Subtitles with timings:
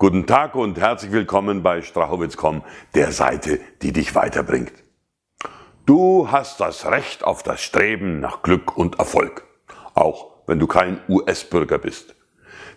[0.00, 2.62] Guten Tag und herzlich willkommen bei Strachowitz.com,
[2.94, 4.72] der Seite, die dich weiterbringt.
[5.84, 9.44] Du hast das Recht auf das Streben nach Glück und Erfolg,
[9.92, 12.14] auch wenn du kein US-Bürger bist.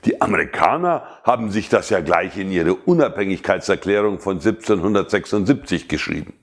[0.03, 6.33] Die Amerikaner haben sich das ja gleich in ihre Unabhängigkeitserklärung von 1776 geschrieben.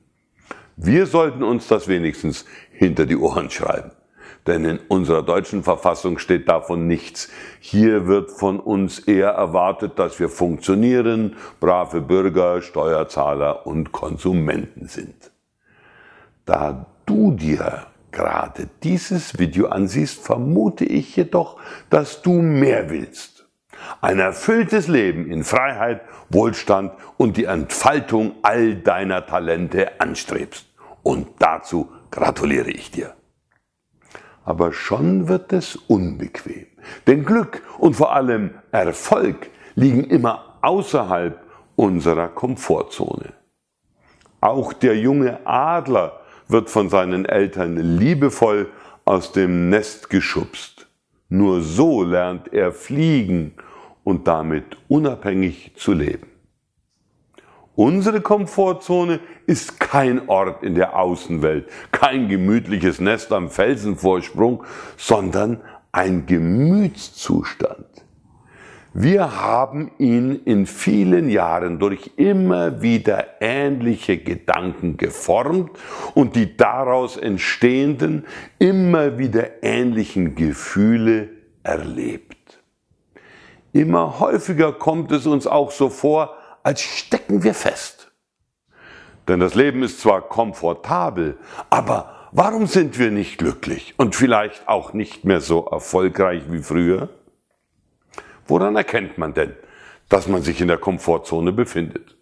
[0.77, 3.91] Wir sollten uns das wenigstens hinter die Ohren schreiben.
[4.47, 7.29] Denn in unserer deutschen Verfassung steht davon nichts.
[7.59, 15.31] Hier wird von uns eher erwartet, dass wir funktionieren, brave Bürger, Steuerzahler und Konsumenten sind.
[16.47, 21.59] Da du dir gerade dieses Video ansiehst, vermute ich jedoch,
[21.91, 23.47] dass du mehr willst.
[24.01, 30.67] Ein erfülltes Leben in Freiheit, Wohlstand und die Entfaltung all deiner Talente anstrebst.
[31.03, 33.15] Und dazu gratuliere ich dir
[34.51, 36.67] aber schon wird es unbequem.
[37.07, 41.41] Denn Glück und vor allem Erfolg liegen immer außerhalb
[41.77, 43.33] unserer Komfortzone.
[44.41, 48.73] Auch der junge Adler wird von seinen Eltern liebevoll
[49.05, 50.89] aus dem Nest geschubst.
[51.29, 53.55] Nur so lernt er fliegen
[54.03, 56.27] und damit unabhängig zu leben.
[57.77, 64.65] Unsere Komfortzone ist kein Ort in der Außenwelt, kein gemütliches Nest am Felsenvorsprung,
[64.97, 65.61] sondern
[65.93, 67.87] ein Gemütszustand.
[68.93, 75.71] Wir haben ihn in vielen Jahren durch immer wieder ähnliche Gedanken geformt
[76.15, 78.27] und die daraus entstehenden,
[78.59, 81.29] immer wieder ähnlichen Gefühle
[81.63, 82.61] erlebt.
[83.73, 88.11] Immer häufiger kommt es uns auch so vor, als stecken wir fest.
[89.29, 94.93] Denn das Leben ist zwar komfortabel, aber warum sind wir nicht glücklich und vielleicht auch
[94.93, 97.09] nicht mehr so erfolgreich wie früher?
[98.47, 99.55] Woran erkennt man denn,
[100.09, 102.17] dass man sich in der Komfortzone befindet?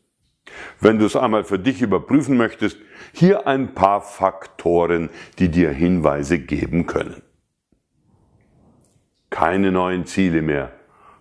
[0.81, 2.78] Wenn du es einmal für dich überprüfen möchtest,
[3.12, 7.22] hier ein paar Faktoren, die dir Hinweise geben können.
[9.31, 10.72] Keine neuen Ziele mehr,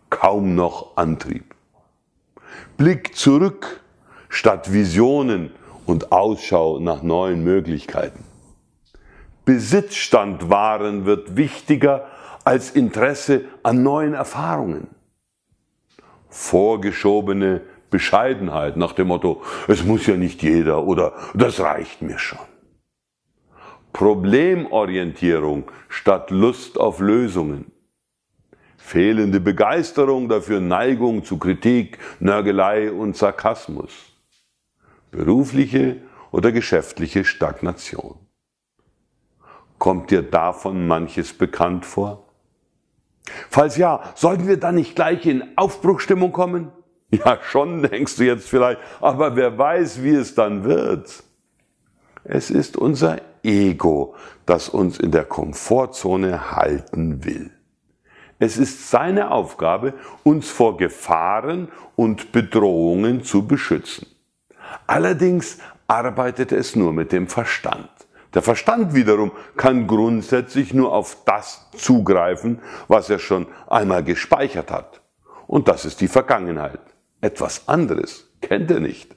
[0.09, 1.56] kaum noch Antrieb.
[2.77, 3.81] Blick zurück
[4.29, 5.51] statt Visionen
[5.85, 8.23] und Ausschau nach neuen Möglichkeiten.
[9.45, 12.07] Besitzstand wahren wird wichtiger
[12.43, 14.87] als Interesse an neuen Erfahrungen.
[16.29, 22.39] Vorgeschobene Bescheidenheit nach dem Motto, es muss ja nicht jeder oder das reicht mir schon.
[23.93, 27.71] Problemorientierung statt Lust auf Lösungen
[28.87, 33.91] fehlende Begeisterung, dafür Neigung zu Kritik, Nörgelei und Sarkasmus,
[35.11, 35.97] berufliche
[36.31, 38.15] oder geschäftliche Stagnation.
[39.77, 42.29] Kommt dir davon manches bekannt vor?
[43.49, 46.71] Falls ja, sollten wir dann nicht gleich in Aufbruchstimmung kommen?
[47.11, 51.23] Ja, schon, denkst du jetzt vielleicht, aber wer weiß, wie es dann wird.
[52.23, 54.15] Es ist unser Ego,
[54.45, 57.56] das uns in der Komfortzone halten will.
[58.39, 59.93] Es ist seine Aufgabe,
[60.23, 64.07] uns vor Gefahren und Bedrohungen zu beschützen.
[64.85, 67.89] Allerdings arbeitet es nur mit dem Verstand.
[68.33, 75.01] Der Verstand wiederum kann grundsätzlich nur auf das zugreifen, was er schon einmal gespeichert hat.
[75.47, 76.81] Und das ist die Vergangenheit.
[77.21, 79.15] Etwas anderes kennt er nicht.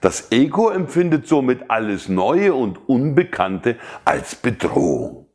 [0.00, 5.25] Das Ego empfindet somit alles Neue und Unbekannte als Bedrohung.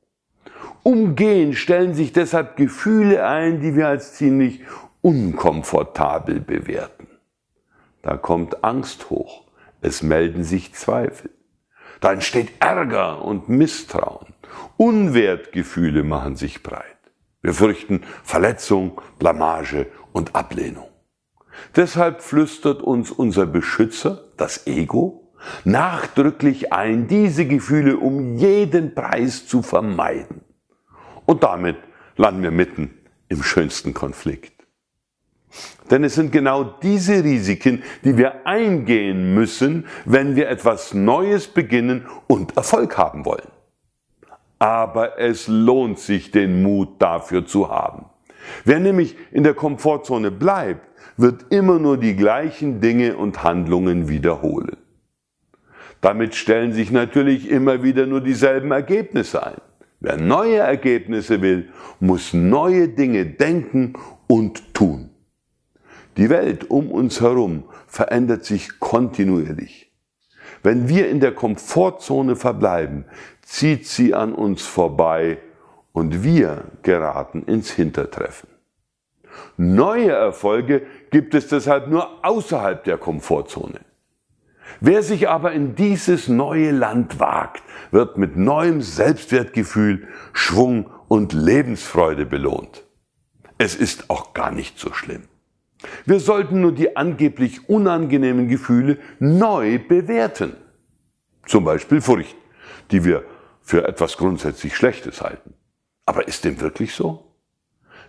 [0.84, 4.62] Umgehend stellen sich deshalb Gefühle ein, die wir als ziemlich
[5.02, 7.08] unkomfortabel bewerten.
[8.02, 9.44] Da kommt Angst hoch,
[9.82, 11.30] es melden sich Zweifel.
[12.00, 14.34] Da entsteht Ärger und Misstrauen.
[14.78, 16.98] Unwertgefühle machen sich breit.
[17.44, 20.90] Wir fürchten Verletzung, Blamage und Ablehnung.
[21.76, 29.62] Deshalb flüstert uns unser Beschützer, das Ego, nachdrücklich ein, diese Gefühle um jeden Preis zu
[29.62, 30.42] vermeiden.
[31.26, 31.78] Und damit
[32.18, 32.98] landen wir mitten
[33.30, 34.54] im schönsten Konflikt.
[35.90, 42.08] Denn es sind genau diese Risiken, die wir eingehen müssen, wenn wir etwas Neues beginnen
[42.28, 43.48] und Erfolg haben wollen.
[44.60, 48.06] Aber es lohnt sich, den Mut dafür zu haben.
[48.64, 54.78] Wer nämlich in der Komfortzone bleibt, wird immer nur die gleichen Dinge und Handlungen wiederholen.
[56.00, 59.62] Damit stellen sich natürlich immer wieder nur dieselben Ergebnisse ein.
[60.02, 61.70] Wer neue Ergebnisse will,
[62.00, 63.94] muss neue Dinge denken
[64.28, 65.12] und tun.
[66.18, 69.92] Die Welt um uns herum verändert sich kontinuierlich.
[70.64, 73.06] Wenn wir in der Komfortzone verbleiben,
[73.44, 75.38] zieht sie an uns vorbei
[75.94, 78.50] und wir geraten ins Hintertreffen.
[79.56, 80.82] Neue Erfolge
[81.12, 83.82] gibt es deshalb nur außerhalb der Komfortzone.
[84.80, 92.26] Wer sich aber in dieses neue Land wagt, wird mit neuem Selbstwertgefühl, Schwung und Lebensfreude
[92.26, 92.86] belohnt.
[93.58, 95.24] Es ist auch gar nicht so schlimm.
[96.06, 100.56] Wir sollten nur die angeblich unangenehmen Gefühle neu bewerten.
[101.46, 102.36] Zum Beispiel Furcht,
[102.92, 103.24] die wir
[103.62, 105.54] für etwas grundsätzlich Schlechtes halten.
[106.06, 107.31] Aber ist dem wirklich so?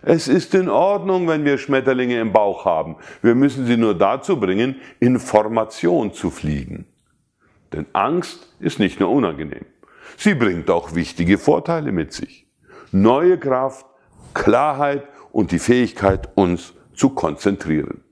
[0.05, 2.97] Es ist in Ordnung, wenn wir Schmetterlinge im Bauch haben.
[3.21, 6.85] Wir müssen sie nur dazu bringen, in Formation zu fliegen.
[7.71, 9.65] Denn Angst ist nicht nur unangenehm.
[10.17, 12.45] Sie bringt auch wichtige Vorteile mit sich.
[12.91, 13.85] Neue Kraft,
[14.33, 18.02] Klarheit und die Fähigkeit, uns zu konzentrieren.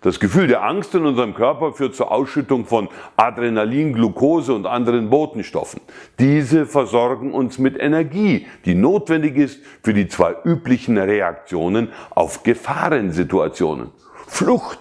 [0.00, 5.10] Das Gefühl der Angst in unserem Körper führt zur Ausschüttung von Adrenalin, Glucose und anderen
[5.10, 5.80] Botenstoffen.
[6.20, 13.90] Diese versorgen uns mit Energie, die notwendig ist für die zwei üblichen Reaktionen auf Gefahrensituationen.
[14.28, 14.78] Flucht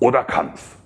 [0.00, 0.76] oder Kampf.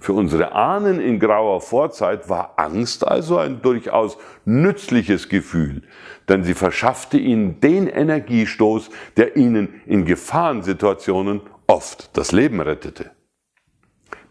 [0.00, 5.82] Für unsere Ahnen in grauer Vorzeit war Angst also ein durchaus nützliches Gefühl,
[6.28, 13.12] denn sie verschaffte ihnen den Energiestoß, der ihnen in Gefahrensituationen oft das Leben rettete.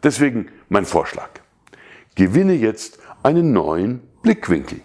[0.03, 1.29] Deswegen mein Vorschlag.
[2.15, 4.81] Gewinne jetzt einen neuen Blickwinkel.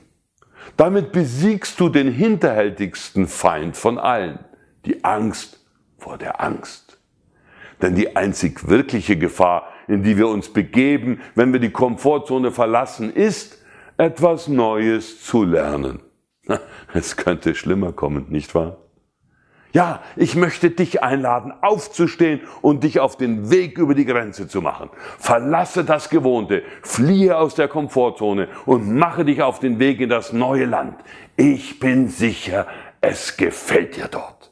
[0.76, 4.38] Damit besiegst du den hinterhältigsten Feind von allen,
[4.84, 5.66] die Angst
[5.98, 6.98] vor der Angst.
[7.80, 13.12] Denn die einzig wirkliche Gefahr, in die wir uns begeben, wenn wir die Komfortzone verlassen,
[13.12, 13.58] ist,
[13.96, 16.00] etwas Neues zu lernen.
[16.94, 18.76] Es könnte schlimmer kommen, nicht wahr?
[19.72, 24.60] Ja, ich möchte dich einladen, aufzustehen und dich auf den Weg über die Grenze zu
[24.60, 24.90] machen.
[25.18, 30.34] Verlasse das Gewohnte, fliehe aus der Komfortzone und mache dich auf den Weg in das
[30.34, 30.96] neue Land.
[31.36, 32.66] Ich bin sicher,
[33.00, 34.50] es gefällt dir dort.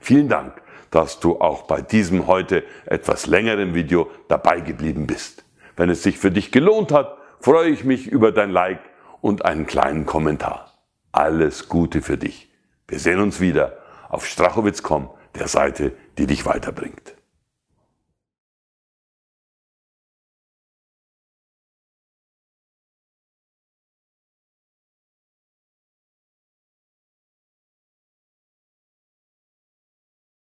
[0.00, 0.60] Vielen Dank,
[0.90, 5.46] dass du auch bei diesem heute etwas längeren Video dabei geblieben bist.
[5.76, 8.80] Wenn es sich für dich gelohnt hat, freue ich mich über dein Like
[9.22, 10.74] und einen kleinen Kommentar.
[11.10, 12.50] Alles Gute für dich.
[12.86, 13.78] Wir sehen uns wieder
[14.14, 17.13] auf strachowitz.com, der Seite, die dich weiterbringt.